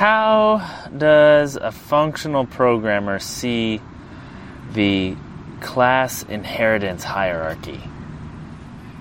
How 0.00 0.66
does 0.96 1.56
a 1.56 1.70
functional 1.70 2.46
programmer 2.46 3.18
see 3.18 3.82
the 4.72 5.14
class 5.60 6.22
inheritance 6.22 7.04
hierarchy? 7.04 7.82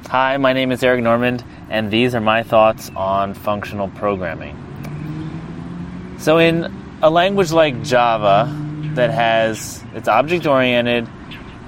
Hi, 0.08 0.36
my 0.36 0.52
name 0.52 0.74
is 0.74 0.84
Eric 0.84 1.02
Normand, 1.02 1.42
and 1.70 1.90
these 1.90 2.16
are 2.16 2.20
my 2.20 2.44
thoughts 2.44 2.92
on 2.98 3.34
functional 3.34 3.88
programming. 3.88 4.58
So, 6.20 6.38
in 6.38 6.66
a 7.02 7.10
language 7.10 7.54
like 7.54 7.82
Java 7.82 8.54
that 8.96 9.10
has 9.10 9.82
it's 9.94 10.10
object 10.10 10.46
oriented, 10.46 11.08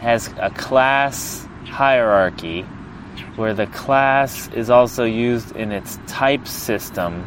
has 0.02 0.27
a 0.41 0.50
class 0.50 1.48
hierarchy 1.68 2.63
where 3.38 3.54
the 3.54 3.68
class 3.68 4.50
is 4.50 4.70
also 4.70 5.05
used 5.05 5.55
in 5.55 5.71
its 5.71 5.98
type 6.05 6.45
system 6.50 7.25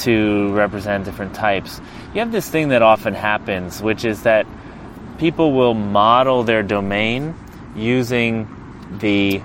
to 0.00 0.52
represent 0.52 1.04
different 1.04 1.34
types. 1.34 1.80
You 2.14 2.20
have 2.20 2.32
this 2.32 2.48
thing 2.48 2.68
that 2.68 2.82
often 2.82 3.14
happens, 3.14 3.82
which 3.82 4.04
is 4.04 4.22
that 4.22 4.46
people 5.18 5.52
will 5.52 5.74
model 5.74 6.42
their 6.44 6.62
domain 6.62 7.34
using 7.76 8.48
the 8.98 9.42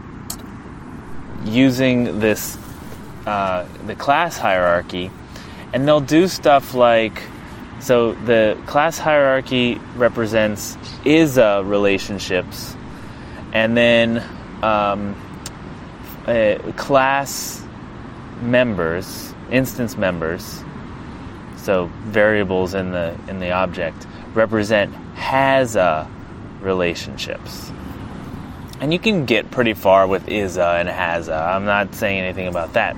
using 1.43 2.20
this 2.20 2.57
uh, 3.26 3.65
the 3.85 3.95
class 3.95 4.38
hierarchy, 4.38 5.12
and 5.73 5.88
they'll 5.88 5.99
do 5.99 6.27
stuff 6.27 6.73
like 6.73 7.21
so 7.79 8.13
the 8.13 8.57
class 8.65 8.98
hierarchy 8.98 9.79
represents 9.95 10.77
ISA 11.05 11.62
relationships, 11.65 12.76
and 13.53 13.76
then 13.76 14.23
um, 14.63 15.15
uh, 16.26 16.57
class 16.77 17.62
members, 18.41 19.34
instance 19.52 19.98
members, 19.98 20.63
so 21.57 21.88
variables 22.03 22.73
in 22.73 22.91
the 22.91 23.17
in 23.27 23.39
the 23.39 23.52
object 23.52 24.05
represent 24.34 24.93
has-a 25.15 26.09
relationships. 26.62 27.71
And 28.82 28.91
you 28.91 28.99
can 28.99 29.26
get 29.26 29.49
pretty 29.51 29.74
far 29.74 30.05
with 30.05 30.27
is-a 30.27 30.76
and 30.77 30.90
has-a. 30.90 31.34
I'm 31.34 31.65
not 31.65 31.96
saying 31.96 32.20
anything 32.20 32.48
about 32.48 32.74
that. 32.74 32.98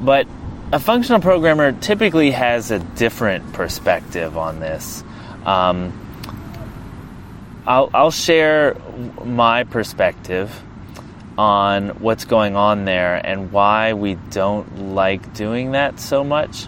But 0.00 0.26
a 0.72 0.78
functional 0.78 1.20
programmer 1.20 1.72
typically 1.72 2.32
has 2.32 2.70
a 2.70 2.78
different 2.78 3.52
perspective 3.52 4.36
on 4.36 4.60
this. 4.60 5.02
Um, 5.44 5.92
I'll, 7.66 7.90
I'll 7.94 8.10
share 8.10 8.76
my 9.24 9.64
perspective 9.64 10.50
on 11.38 11.90
what's 12.00 12.24
going 12.24 12.56
on 12.56 12.84
there 12.84 13.24
and 13.24 13.52
why 13.52 13.92
we 13.92 14.16
don't 14.30 14.92
like 14.92 15.32
doing 15.34 15.70
that 15.72 16.00
so 16.00 16.24
much. 16.24 16.66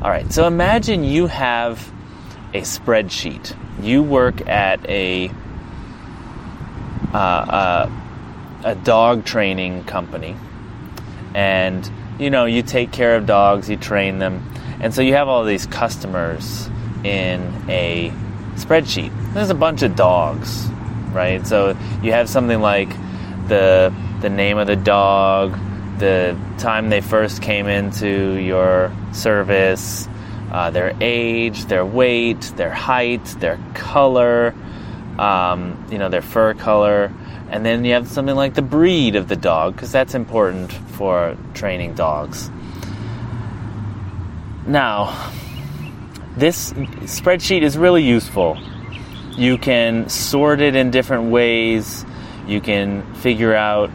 All 0.00 0.10
right, 0.10 0.32
so 0.32 0.46
imagine 0.46 1.04
you 1.04 1.26
have 1.26 1.92
a 2.54 2.62
spreadsheet. 2.62 3.54
You 3.82 4.02
work 4.02 4.48
at 4.48 4.84
a 4.88 5.30
uh, 7.12 7.16
uh, 7.16 7.90
a 8.64 8.74
dog 8.74 9.26
training 9.26 9.84
company, 9.84 10.36
and 11.34 11.88
you 12.18 12.30
know 12.30 12.46
you 12.46 12.62
take 12.62 12.90
care 12.90 13.16
of 13.16 13.26
dogs, 13.26 13.68
you 13.68 13.76
train 13.76 14.18
them, 14.18 14.50
and 14.80 14.94
so 14.94 15.02
you 15.02 15.12
have 15.12 15.28
all 15.28 15.44
these 15.44 15.66
customers 15.66 16.68
in 17.04 17.40
a 17.68 18.10
spreadsheet. 18.54 19.12
There's 19.34 19.50
a 19.50 19.54
bunch 19.54 19.82
of 19.82 19.94
dogs, 19.94 20.66
right? 21.12 21.46
So 21.46 21.76
you 22.02 22.12
have 22.12 22.28
something 22.28 22.60
like 22.60 22.88
the 23.48 23.92
the 24.20 24.30
name 24.30 24.58
of 24.58 24.66
the 24.66 24.76
dog, 24.76 25.58
the 25.98 26.36
time 26.58 26.88
they 26.90 27.00
first 27.00 27.42
came 27.42 27.66
into 27.66 28.40
your 28.40 28.92
service, 29.12 30.08
uh, 30.52 30.70
their 30.70 30.96
age, 31.00 31.64
their 31.66 31.84
weight, 31.84 32.40
their 32.56 32.70
height, 32.70 33.24
their 33.40 33.58
color, 33.74 34.54
um, 35.18 35.84
you 35.90 35.98
know, 35.98 36.08
their 36.08 36.22
fur 36.22 36.54
color, 36.54 37.12
and 37.50 37.66
then 37.66 37.84
you 37.84 37.92
have 37.92 38.08
something 38.08 38.36
like 38.36 38.54
the 38.54 38.62
breed 38.62 39.16
of 39.16 39.28
the 39.28 39.36
dog 39.36 39.74
because 39.74 39.92
that's 39.92 40.14
important 40.14 40.72
for 40.72 41.36
training 41.54 41.94
dogs. 41.94 42.50
Now, 44.66 45.30
this 46.36 46.72
spreadsheet 46.72 47.62
is 47.62 47.76
really 47.76 48.02
useful. 48.02 48.58
You 49.32 49.58
can 49.58 50.08
sort 50.08 50.60
it 50.60 50.76
in 50.76 50.90
different 50.90 51.30
ways. 51.30 52.06
You 52.46 52.60
can 52.60 53.02
figure 53.14 53.54
out 53.54 53.90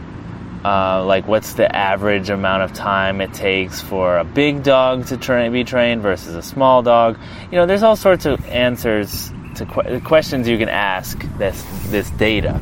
uh, 0.64 1.04
like 1.04 1.28
what's 1.28 1.54
the 1.54 1.74
average 1.74 2.30
amount 2.30 2.62
of 2.62 2.72
time 2.72 3.20
it 3.20 3.32
takes 3.32 3.80
for 3.80 4.18
a 4.18 4.24
big 4.24 4.62
dog 4.62 5.06
to 5.06 5.16
tra- 5.16 5.50
be 5.50 5.64
trained 5.64 6.02
versus 6.02 6.34
a 6.34 6.42
small 6.42 6.82
dog. 6.82 7.18
You 7.50 7.56
know, 7.58 7.66
there's 7.66 7.82
all 7.82 7.96
sorts 7.96 8.26
of 8.26 8.44
answers 8.46 9.32
to 9.56 9.66
que- 9.66 10.00
questions 10.00 10.48
you 10.48 10.58
can 10.58 10.68
ask 10.68 11.18
this 11.38 11.62
this 11.90 12.10
data. 12.10 12.60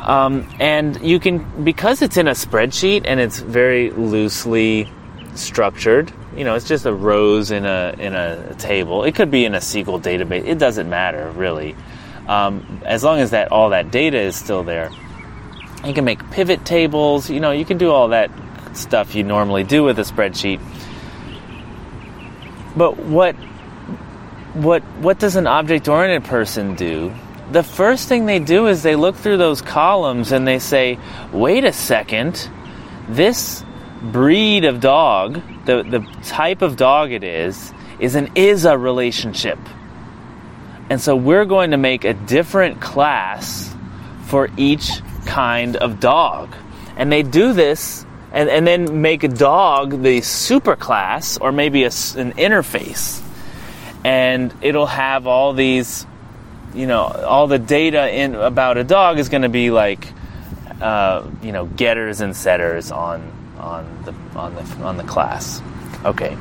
Um, 0.00 0.48
and 0.60 1.00
you 1.00 1.18
can 1.18 1.64
because 1.64 2.02
it's 2.02 2.16
in 2.16 2.28
a 2.28 2.32
spreadsheet 2.32 3.02
and 3.04 3.18
it's 3.18 3.40
very 3.40 3.90
loosely 3.90 4.90
structured. 5.34 6.12
You 6.36 6.44
know, 6.44 6.54
it's 6.54 6.68
just 6.68 6.86
a 6.86 6.92
rows 6.92 7.50
in 7.50 7.64
a 7.64 7.94
in 7.98 8.14
a 8.14 8.54
table. 8.54 9.04
It 9.04 9.14
could 9.14 9.30
be 9.30 9.44
in 9.44 9.54
a 9.54 9.58
SQL 9.58 10.00
database. 10.00 10.44
It 10.46 10.58
doesn't 10.58 10.88
matter 10.88 11.30
really, 11.30 11.74
um, 12.28 12.82
as 12.84 13.04
long 13.04 13.20
as 13.20 13.30
that 13.30 13.52
all 13.52 13.70
that 13.70 13.90
data 13.90 14.18
is 14.18 14.36
still 14.36 14.62
there. 14.64 14.90
You 15.84 15.92
can 15.92 16.04
make 16.04 16.30
pivot 16.30 16.64
tables. 16.64 17.30
You 17.30 17.40
know, 17.40 17.52
you 17.52 17.64
can 17.64 17.78
do 17.78 17.90
all 17.90 18.08
that 18.08 18.30
stuff 18.74 19.14
you 19.14 19.22
normally 19.22 19.64
do 19.64 19.84
with 19.84 19.98
a 19.98 20.02
spreadsheet. 20.02 20.60
But 22.76 22.98
what 22.98 23.34
what 24.54 24.82
what 25.00 25.18
does 25.18 25.36
an 25.36 25.46
object-oriented 25.46 26.28
person 26.28 26.74
do? 26.74 27.12
The 27.52 27.62
first 27.62 28.08
thing 28.08 28.26
they 28.26 28.38
do 28.38 28.66
is 28.66 28.82
they 28.82 28.96
look 28.96 29.14
through 29.16 29.36
those 29.36 29.62
columns 29.62 30.32
and 30.32 30.46
they 30.46 30.58
say, 30.58 30.98
"Wait 31.32 31.64
a 31.64 31.72
second. 31.72 32.48
This 33.08 33.64
breed 34.02 34.64
of 34.64 34.80
dog, 34.80 35.40
the 35.64 35.82
the 35.82 36.00
type 36.24 36.62
of 36.62 36.76
dog 36.76 37.12
it 37.12 37.22
is, 37.22 37.72
is 37.98 38.14
an 38.14 38.30
is-a 38.34 38.76
relationship." 38.76 39.58
And 40.88 41.00
so 41.00 41.16
we're 41.16 41.44
going 41.44 41.72
to 41.72 41.76
make 41.76 42.04
a 42.04 42.14
different 42.14 42.80
class 42.80 43.74
for 44.26 44.48
each 44.56 44.90
kind 45.24 45.76
of 45.76 46.00
dog. 46.00 46.54
And 46.96 47.10
they 47.10 47.22
do 47.22 47.52
this 47.52 48.06
and, 48.32 48.48
and 48.48 48.66
then 48.66 49.02
make 49.02 49.24
a 49.24 49.28
dog 49.28 50.02
the 50.02 50.20
super 50.20 50.76
class 50.76 51.38
or 51.38 51.52
maybe 51.52 51.82
a, 51.82 51.86
an 51.86 52.32
interface. 52.34 53.22
And 54.04 54.54
it'll 54.62 54.86
have 54.86 55.26
all 55.26 55.52
these, 55.52 56.06
you 56.74 56.86
know, 56.86 57.02
all 57.02 57.46
the 57.48 57.58
data 57.58 58.08
in 58.14 58.34
about 58.34 58.76
a 58.76 58.84
dog 58.84 59.18
is 59.18 59.28
going 59.28 59.42
to 59.42 59.48
be 59.48 59.70
like, 59.70 60.06
uh, 60.80 61.26
you 61.42 61.50
know, 61.50 61.66
getters 61.66 62.20
and 62.20 62.36
setters 62.36 62.92
on 62.92 63.32
on 63.58 64.02
the 64.04 64.12
on 64.38 64.54
the 64.54 64.62
on 64.84 64.96
the 64.96 65.02
class. 65.04 65.60
Okay. 66.04 66.36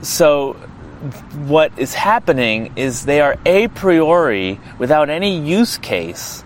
So 0.00 0.56
what 1.46 1.78
is 1.78 1.94
happening 1.94 2.72
is 2.76 3.04
they 3.04 3.20
are 3.20 3.36
a 3.46 3.68
priori, 3.68 4.60
without 4.78 5.10
any 5.10 5.38
use 5.38 5.78
case, 5.78 6.42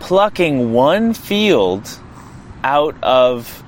plucking 0.00 0.72
one 0.72 1.14
field 1.14 1.88
out 2.64 2.96
of 3.02 3.62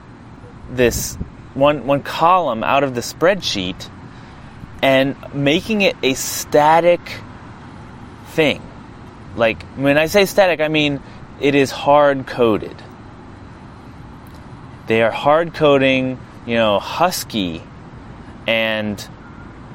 this 0.70 1.14
one 1.54 1.86
one 1.86 2.02
column 2.02 2.64
out 2.64 2.82
of 2.82 2.94
the 2.94 3.00
spreadsheet 3.00 3.88
and 4.82 5.16
making 5.34 5.82
it 5.82 5.96
a 6.02 6.14
static 6.14 7.00
thing. 8.28 8.60
Like 9.36 9.62
when 9.76 9.98
I 9.98 10.06
say 10.06 10.24
static, 10.24 10.60
I 10.60 10.68
mean 10.68 11.00
it 11.40 11.54
is 11.54 11.70
hard 11.70 12.26
coded. 12.26 12.76
They 14.86 15.02
are 15.02 15.10
hard 15.10 15.54
coding, 15.54 16.18
you 16.46 16.56
know, 16.56 16.78
husky 16.80 17.62
and 18.46 19.08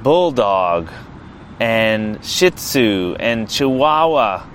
bulldog 0.03 0.89
and 1.59 2.23
shih 2.23 2.51
tzu 2.51 3.15
and 3.19 3.49
chihuahua 3.49 4.45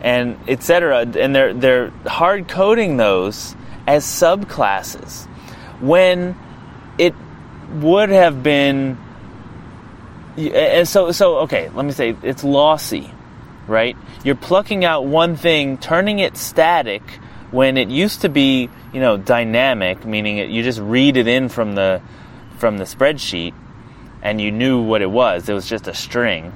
and 0.00 0.36
etc 0.48 1.00
and 1.00 1.34
they're 1.34 1.54
they're 1.54 1.90
hard 2.06 2.48
coding 2.48 2.96
those 2.96 3.54
as 3.86 4.04
subclasses. 4.04 5.26
When 5.80 6.36
it 6.98 7.14
would 7.80 8.10
have 8.10 8.42
been 8.42 8.98
and 10.36 10.86
so 10.86 11.12
so 11.12 11.38
okay 11.38 11.68
let 11.70 11.84
me 11.84 11.92
say 11.92 12.16
it's 12.22 12.44
lossy 12.44 13.12
right? 13.66 13.96
You're 14.24 14.34
plucking 14.34 14.84
out 14.84 15.04
one 15.04 15.36
thing 15.36 15.78
turning 15.78 16.18
it 16.18 16.36
static 16.36 17.02
when 17.50 17.76
it 17.76 17.88
used 17.88 18.22
to 18.22 18.28
be 18.28 18.68
you 18.92 19.00
know 19.00 19.16
dynamic 19.16 20.04
meaning 20.04 20.38
it, 20.38 20.48
you 20.50 20.62
just 20.62 20.80
read 20.80 21.16
it 21.16 21.28
in 21.28 21.48
from 21.48 21.74
the 21.74 22.00
from 22.58 22.78
the 22.78 22.84
spreadsheet 22.84 23.54
and 24.22 24.40
you 24.40 24.50
knew 24.50 24.82
what 24.82 25.02
it 25.02 25.10
was, 25.10 25.48
it 25.48 25.54
was 25.54 25.68
just 25.68 25.86
a 25.88 25.94
string, 25.94 26.52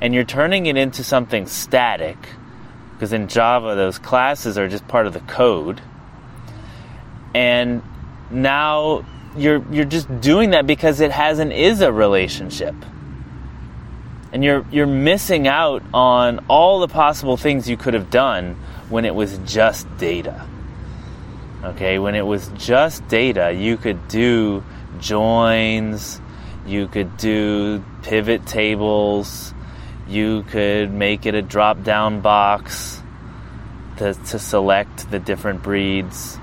and 0.00 0.14
you're 0.14 0.24
turning 0.24 0.66
it 0.66 0.76
into 0.76 1.04
something 1.04 1.46
static, 1.46 2.16
because 2.92 3.12
in 3.12 3.28
Java, 3.28 3.74
those 3.74 3.98
classes 3.98 4.56
are 4.58 4.68
just 4.68 4.86
part 4.88 5.06
of 5.06 5.12
the 5.12 5.20
code, 5.20 5.80
and 7.34 7.82
now 8.30 9.04
you're 9.36 9.62
you're 9.70 9.84
just 9.84 10.20
doing 10.20 10.50
that 10.50 10.66
because 10.66 11.00
it 11.00 11.10
has 11.10 11.38
an 11.38 11.52
is 11.52 11.80
a 11.80 11.92
relationship. 11.92 12.74
And 14.32 14.42
you're 14.44 14.66
you're 14.70 14.86
missing 14.86 15.46
out 15.46 15.82
on 15.94 16.44
all 16.48 16.80
the 16.80 16.88
possible 16.88 17.36
things 17.36 17.68
you 17.70 17.76
could 17.76 17.94
have 17.94 18.10
done 18.10 18.56
when 18.88 19.04
it 19.04 19.14
was 19.14 19.38
just 19.46 19.86
data. 19.98 20.46
Okay, 21.64 21.98
when 21.98 22.14
it 22.14 22.26
was 22.26 22.48
just 22.56 23.06
data, 23.08 23.52
you 23.52 23.76
could 23.76 24.08
do 24.08 24.62
joins, 25.00 26.20
you 26.66 26.88
could 26.88 27.16
do 27.16 27.84
pivot 28.02 28.46
tables, 28.46 29.54
you 30.08 30.42
could 30.44 30.92
make 30.92 31.26
it 31.26 31.34
a 31.34 31.42
drop 31.42 31.82
down 31.82 32.20
box 32.20 33.02
to, 33.98 34.14
to 34.14 34.38
select 34.38 35.10
the 35.10 35.18
different 35.18 35.62
breeds. 35.62 36.38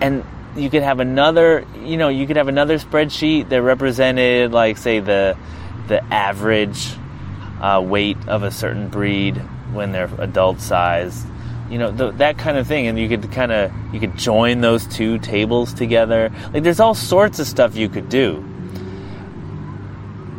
And 0.00 0.24
you 0.56 0.68
could 0.68 0.82
have 0.82 1.00
another, 1.00 1.64
you 1.82 1.96
know, 1.96 2.08
you 2.08 2.26
could 2.26 2.36
have 2.36 2.48
another 2.48 2.78
spreadsheet 2.78 3.48
that 3.48 3.62
represented, 3.62 4.52
like, 4.52 4.76
say, 4.76 5.00
the 5.00 5.36
the 5.88 6.02
average 6.12 6.94
uh, 7.60 7.82
weight 7.84 8.16
of 8.28 8.42
a 8.42 8.50
certain 8.50 8.88
breed 8.88 9.36
when 9.72 9.92
they're 9.92 10.10
adult 10.18 10.60
size, 10.60 11.24
you 11.70 11.78
know, 11.78 11.90
that 11.90 12.38
kind 12.38 12.58
of 12.58 12.66
thing. 12.66 12.86
And 12.86 12.98
you 12.98 13.08
could 13.08 13.30
kind 13.32 13.52
of 13.52 13.72
you 13.94 14.00
could 14.00 14.16
join 14.18 14.60
those 14.60 14.86
two 14.86 15.18
tables 15.18 15.72
together. 15.72 16.30
Like, 16.52 16.62
there's 16.62 16.80
all 16.80 16.94
sorts 16.94 17.38
of 17.38 17.46
stuff 17.46 17.76
you 17.76 17.88
could 17.88 18.08
do. 18.08 18.44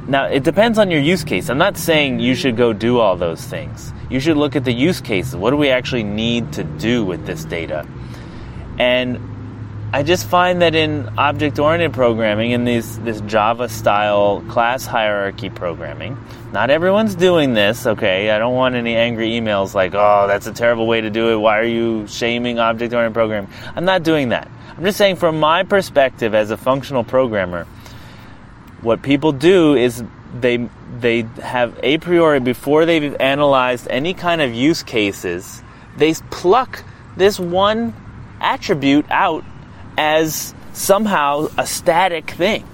Now, 0.07 0.25
it 0.25 0.43
depends 0.43 0.77
on 0.77 0.91
your 0.91 0.99
use 0.99 1.23
case. 1.23 1.49
I'm 1.49 1.57
not 1.57 1.77
saying 1.77 2.19
you 2.19 2.35
should 2.35 2.57
go 2.57 2.73
do 2.73 2.99
all 2.99 3.15
those 3.15 3.41
things. 3.43 3.93
You 4.09 4.19
should 4.19 4.37
look 4.37 4.55
at 4.55 4.65
the 4.65 4.73
use 4.73 4.99
cases. 4.99 5.35
What 5.35 5.51
do 5.51 5.57
we 5.57 5.69
actually 5.69 6.03
need 6.03 6.53
to 6.53 6.63
do 6.63 7.05
with 7.05 7.25
this 7.25 7.45
data? 7.45 7.87
And 8.77 9.19
I 9.93 10.03
just 10.03 10.27
find 10.27 10.61
that 10.61 10.75
in 10.75 11.07
object 11.17 11.59
oriented 11.59 11.93
programming, 11.93 12.51
in 12.51 12.65
these, 12.65 12.99
this 12.99 13.21
Java 13.21 13.69
style 13.69 14.41
class 14.49 14.85
hierarchy 14.85 15.49
programming, 15.49 16.17
not 16.51 16.69
everyone's 16.69 17.15
doing 17.15 17.53
this, 17.53 17.85
okay? 17.85 18.31
I 18.31 18.39
don't 18.39 18.55
want 18.55 18.75
any 18.75 18.95
angry 18.95 19.29
emails 19.29 19.73
like, 19.73 19.93
oh, 19.93 20.25
that's 20.27 20.47
a 20.47 20.51
terrible 20.51 20.87
way 20.87 21.01
to 21.01 21.11
do 21.11 21.29
it. 21.29 21.35
Why 21.37 21.59
are 21.59 21.65
you 21.65 22.07
shaming 22.07 22.59
object 22.59 22.93
oriented 22.93 23.13
programming? 23.13 23.51
I'm 23.75 23.85
not 23.85 24.03
doing 24.03 24.29
that. 24.29 24.49
I'm 24.75 24.83
just 24.83 24.97
saying, 24.97 25.17
from 25.17 25.39
my 25.39 25.63
perspective 25.63 26.33
as 26.33 26.49
a 26.49 26.57
functional 26.57 27.03
programmer, 27.03 27.67
what 28.83 29.01
people 29.01 29.31
do 29.31 29.75
is 29.75 30.03
they 30.39 30.69
they 30.99 31.21
have 31.41 31.79
a 31.81 31.97
priori 31.97 32.39
before 32.39 32.85
they've 32.85 33.15
analyzed 33.19 33.87
any 33.89 34.13
kind 34.13 34.41
of 34.41 34.53
use 34.53 34.83
cases, 34.83 35.63
they 35.97 36.13
pluck 36.29 36.83
this 37.17 37.39
one 37.39 37.93
attribute 38.39 39.05
out 39.09 39.43
as 39.97 40.53
somehow 40.73 41.47
a 41.57 41.65
static 41.65 42.31
thing. 42.31 42.65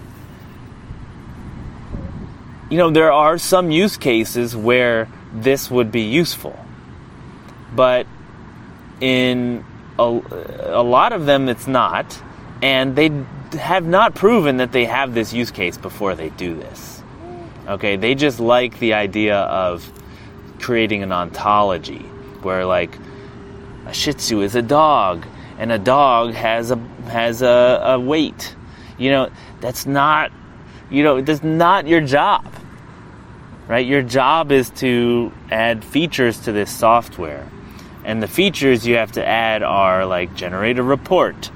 You 2.69 2.77
know, 2.77 2.91
there 2.91 3.11
are 3.11 3.38
some 3.38 3.71
use 3.71 3.97
cases 3.97 4.56
where 4.56 5.07
this 5.33 5.71
would 5.71 5.91
be 5.91 6.01
useful, 6.01 6.57
but 7.75 8.06
in 9.01 9.65
a, 9.97 10.21
a 10.81 10.83
lot 10.83 11.13
of 11.13 11.25
them 11.25 11.50
it's 11.50 11.67
not, 11.67 12.21
and 12.61 12.95
they 12.95 13.09
have 13.53 13.85
not 13.85 14.15
proven 14.15 14.57
that 14.57 14.71
they 14.71 14.85
have 14.85 15.13
this 15.13 15.33
use 15.33 15.51
case 15.51 15.77
before 15.77 16.15
they 16.15 16.29
do 16.29 16.55
this. 16.55 17.01
Okay, 17.67 17.95
they 17.95 18.15
just 18.15 18.39
like 18.39 18.79
the 18.79 18.93
idea 18.93 19.37
of 19.37 19.91
creating 20.59 21.03
an 21.03 21.11
ontology 21.11 21.99
where, 22.41 22.65
like, 22.65 22.97
a 23.85 23.93
Shih 23.93 24.13
Tzu 24.13 24.41
is 24.41 24.55
a 24.55 24.61
dog, 24.61 25.25
and 25.57 25.71
a 25.71 25.79
dog 25.79 26.33
has 26.33 26.71
a 26.71 26.77
has 27.07 27.41
a, 27.41 27.81
a 27.83 27.99
weight. 27.99 28.55
You 28.97 29.11
know, 29.11 29.29
that's 29.61 29.85
not, 29.85 30.31
you 30.89 31.03
know, 31.03 31.21
that's 31.21 31.43
not 31.43 31.87
your 31.87 32.01
job. 32.01 32.45
Right? 33.67 33.85
Your 33.85 34.01
job 34.01 34.51
is 34.51 34.71
to 34.81 35.31
add 35.51 35.85
features 35.85 36.39
to 36.41 36.51
this 36.51 36.75
software. 36.75 37.47
And 38.03 38.23
the 38.23 38.27
features 38.27 38.87
you 38.87 38.95
have 38.95 39.11
to 39.11 39.25
add 39.25 39.61
are 39.61 40.05
like 40.05 40.33
generate 40.33 40.79
a 40.79 40.83
report 40.83 41.51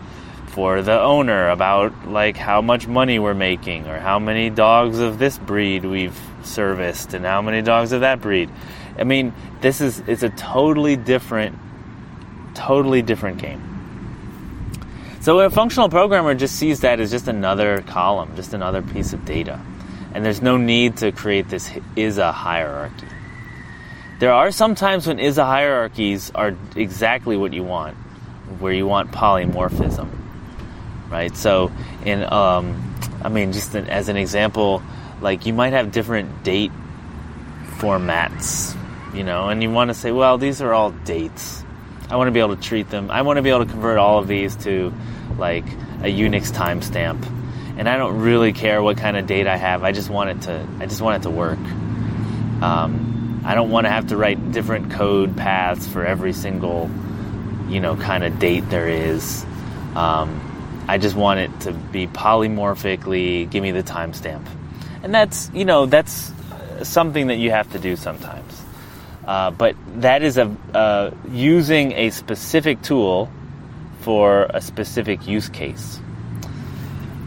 for 0.53 0.83
the 0.83 1.01
owner 1.01 1.49
about 1.49 2.07
like 2.07 2.37
how 2.37 2.61
much 2.61 2.87
money 2.87 3.17
we're 3.17 3.33
making 3.33 3.87
or 3.87 3.97
how 3.97 4.19
many 4.19 4.51
dogs 4.51 4.99
of 4.99 5.17
this 5.17 5.39
breed 5.39 5.83
we've 5.83 6.19
serviced 6.43 7.15
and 7.15 7.25
how 7.25 7.41
many 7.41 7.63
dogs 7.63 7.91
of 7.91 8.01
that 8.01 8.21
breed. 8.21 8.51
I 8.97 9.03
mean, 9.03 9.33
this 9.61 9.81
is 9.81 10.03
it's 10.05 10.21
a 10.21 10.29
totally 10.29 10.95
different 10.95 11.57
totally 12.53 13.01
different 13.01 13.39
game. 13.39 13.73
So 15.21 15.39
a 15.39 15.49
functional 15.49 15.89
programmer 15.89 16.35
just 16.35 16.57
sees 16.57 16.81
that 16.81 16.99
as 16.99 17.09
just 17.09 17.27
another 17.27 17.81
column, 17.81 18.35
just 18.35 18.53
another 18.53 18.83
piece 18.83 19.13
of 19.13 19.25
data. 19.25 19.59
And 20.13 20.23
there's 20.23 20.41
no 20.41 20.57
need 20.57 20.97
to 20.97 21.11
create 21.11 21.49
this 21.49 21.71
is 21.95 22.19
a 22.19 22.31
hierarchy. 22.31 23.07
There 24.19 24.31
are 24.31 24.51
some 24.51 24.75
times 24.75 25.07
when 25.07 25.17
is 25.17 25.39
a 25.39 25.45
hierarchies 25.45 26.29
are 26.35 26.55
exactly 26.75 27.37
what 27.37 27.53
you 27.53 27.63
want, 27.63 27.97
where 28.59 28.73
you 28.73 28.85
want 28.85 29.11
polymorphism, 29.11 30.09
right? 31.13 31.37
So 31.37 31.71
in, 32.03 32.23
um, 32.23 32.95
I 33.21 33.29
mean, 33.29 33.53
just 33.53 33.75
as 33.75 34.09
an 34.09 34.17
example, 34.17 34.81
like 35.21 35.45
you 35.45 35.53
might 35.53 35.73
have 35.73 35.91
different 35.91 36.43
date 36.43 36.71
formats, 37.77 38.75
you 39.13 39.23
know, 39.23 39.47
and 39.49 39.61
you 39.61 39.69
want 39.69 39.89
to 39.89 39.93
say, 39.93 40.11
well, 40.11 40.39
these 40.39 40.59
are 40.61 40.73
all 40.73 40.89
dates. 40.91 41.63
I 42.09 42.15
want 42.15 42.27
to 42.27 42.31
be 42.31 42.39
able 42.39 42.55
to 42.55 42.61
treat 42.61 42.89
them. 42.89 43.11
I 43.11 43.21
want 43.21 43.37
to 43.37 43.43
be 43.43 43.49
able 43.49 43.63
to 43.65 43.71
convert 43.71 43.99
all 43.99 44.17
of 44.17 44.27
these 44.27 44.55
to 44.57 44.91
like 45.37 45.65
a 46.01 46.11
Unix 46.11 46.51
timestamp. 46.51 47.23
And 47.77 47.87
I 47.87 47.97
don't 47.97 48.19
really 48.19 48.51
care 48.51 48.81
what 48.81 48.97
kind 48.97 49.15
of 49.15 49.27
date 49.27 49.47
I 49.47 49.55
have. 49.55 49.83
I 49.83 49.91
just 49.91 50.09
want 50.09 50.31
it 50.31 50.41
to. 50.43 50.67
I 50.79 50.87
just 50.87 51.01
want 51.01 51.21
it 51.21 51.23
to 51.23 51.31
work. 51.31 51.59
Um, 52.61 53.41
I 53.45 53.55
don't 53.55 53.69
want 53.69 53.85
to 53.85 53.91
have 53.91 54.07
to 54.07 54.17
write 54.17 54.51
different 54.51 54.91
code 54.91 55.37
paths 55.37 55.87
for 55.87 56.05
every 56.05 56.33
single, 56.33 56.89
you 57.67 57.79
know, 57.79 57.95
kind 57.95 58.23
of 58.23 58.39
date 58.39 58.69
there 58.69 58.87
is. 58.87 59.45
Um, 59.95 60.52
I 60.87 60.97
just 60.97 61.15
want 61.15 61.39
it 61.39 61.59
to 61.61 61.71
be 61.71 62.07
polymorphically 62.07 63.49
give 63.49 63.63
me 63.63 63.71
the 63.71 63.83
timestamp, 63.83 64.45
and 65.01 65.13
that's 65.13 65.49
you 65.53 65.65
know 65.65 65.85
that's 65.85 66.31
something 66.83 67.27
that 67.27 67.37
you 67.37 67.51
have 67.51 67.71
to 67.71 67.79
do 67.79 67.95
sometimes. 67.95 68.61
Uh, 69.25 69.51
but 69.51 69.75
that 70.01 70.21
is 70.21 70.37
a 70.37 70.55
uh, 70.73 71.11
using 71.29 71.93
a 71.93 72.09
specific 72.09 72.81
tool 72.81 73.31
for 74.01 74.47
a 74.53 74.59
specific 74.59 75.27
use 75.27 75.47
case. 75.47 75.99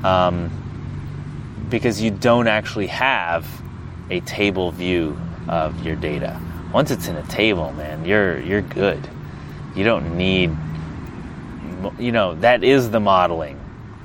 Um, 0.05 0.51
because 1.71 2.01
you 2.01 2.11
don't 2.11 2.47
actually 2.47 2.87
have 2.87 3.47
a 4.11 4.21
table 4.21 4.71
view 4.71 5.19
of 5.49 5.85
your 5.85 5.97
data. 5.97 6.41
Once 6.73 6.91
it's 6.91 7.09
in 7.09 7.17
a 7.17 7.23
table, 7.25 7.73
man, 7.73 8.05
you're 8.05 8.39
you're 8.41 8.63
good. 8.63 9.09
You 9.75 9.85
don't 9.85 10.17
need 10.17 10.55
you 11.99 12.13
know, 12.13 12.35
that 12.37 12.65
is 12.65 12.91
the 12.91 13.01
modeling, 13.01 13.61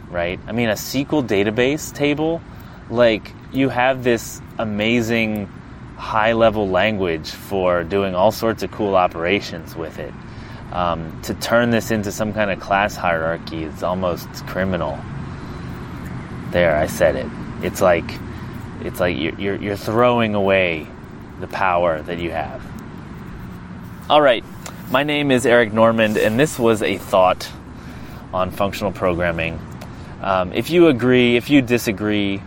right? 0.10 0.40
I 0.48 0.52
mean, 0.52 0.70
a 0.70 0.74
SQL 0.74 1.28
database 1.28 1.94
table, 1.94 2.42
like 2.90 3.34
you 3.52 3.70
have 3.70 4.04
this 4.04 4.42
amazing 4.58 5.48
high 5.98 6.34
level 6.34 6.68
language 6.68 7.30
for 7.30 7.84
doing 7.84 8.16
all 8.16 8.32
sorts 8.32 8.64
of 8.64 8.72
cool 8.72 8.96
operations 8.96 9.76
with 9.76 10.00
it. 10.00 10.14
Um, 10.72 11.22
to 11.24 11.34
turn 11.34 11.70
this 11.70 11.92
into 11.92 12.12
some 12.12 12.34
kind 12.34 12.50
of 12.50 12.60
class 12.60 12.96
hierarchy 12.96 13.64
is 13.64 13.84
almost 13.84 14.28
criminal. 14.48 14.98
There, 16.52 16.76
I 16.76 16.88
said 16.88 17.16
it. 17.16 17.28
It's 17.62 17.82
like 17.82 18.10
it's 18.84 19.00
like 19.00 19.18
you're, 19.18 19.36
you're, 19.36 19.56
you're 19.56 19.76
throwing 19.76 20.34
away 20.34 20.88
the 21.40 21.48
power 21.48 22.02
that 22.02 22.20
you 22.20 22.32
have. 22.32 22.66
All 24.10 24.22
right, 24.22 24.44
my 24.90 25.04
name 25.04 25.30
is 25.30 25.46
Eric 25.46 25.72
Normand, 25.72 26.18
and 26.18 26.40
this 26.40 26.58
was 26.58 26.82
a 26.82 26.98
thought 26.98 27.50
on 28.34 28.52
functional 28.52 28.92
programming. 28.92 29.60
Um, 30.22 30.54
if 30.54 30.70
you 30.70 30.88
agree, 30.88 31.36
if 31.36 31.50
you 31.50 31.62
disagree, 31.62 32.42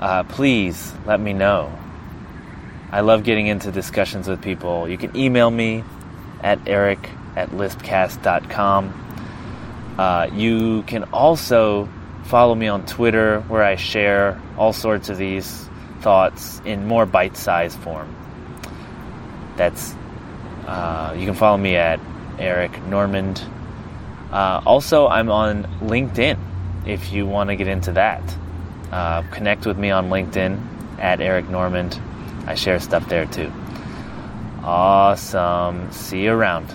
uh, 0.00 0.24
please 0.24 0.92
let 1.06 1.20
me 1.20 1.32
know. 1.32 1.76
I 2.90 3.00
love 3.00 3.24
getting 3.24 3.46
into 3.46 3.72
discussions 3.72 4.28
with 4.28 4.42
people. 4.42 4.88
You 4.88 4.98
can 4.98 5.16
email 5.16 5.50
me 5.50 5.82
at 6.42 6.58
eric 6.66 7.08
at 7.36 7.50
lispcast.com. 7.50 8.98
Uh, 9.98 10.28
you 10.32 10.82
can 10.82 11.04
also 11.04 11.88
follow 12.24 12.54
me 12.54 12.68
on 12.68 12.84
Twitter 12.86 13.40
where 13.42 13.62
I 13.62 13.76
share 13.76 14.40
all 14.56 14.72
sorts 14.72 15.08
of 15.08 15.18
these 15.18 15.68
thoughts 16.00 16.60
in 16.64 16.86
more 16.86 17.06
bite 17.06 17.36
sized 17.36 17.78
form. 17.78 18.14
That's 19.56 19.94
uh, 20.66 21.14
you 21.18 21.26
can 21.26 21.34
follow 21.34 21.58
me 21.58 21.76
at 21.76 22.00
Eric 22.38 22.82
Normand. 22.84 23.42
Uh, 24.32 24.62
also, 24.64 25.08
I'm 25.08 25.30
on 25.30 25.64
LinkedIn 25.80 26.38
if 26.86 27.12
you 27.12 27.26
want 27.26 27.50
to 27.50 27.56
get 27.56 27.68
into 27.68 27.92
that. 27.92 28.22
Uh, 28.90 29.22
connect 29.30 29.66
with 29.66 29.78
me 29.78 29.90
on 29.90 30.08
LinkedIn 30.08 30.98
at 30.98 31.20
Eric 31.20 31.48
Normand. 31.48 32.00
I 32.46 32.54
share 32.54 32.80
stuff 32.80 33.08
there 33.08 33.26
too. 33.26 33.52
Awesome. 34.64 35.92
See 35.92 36.24
you 36.24 36.32
around. 36.32 36.74